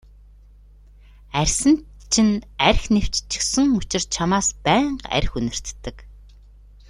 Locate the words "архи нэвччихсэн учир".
2.67-4.03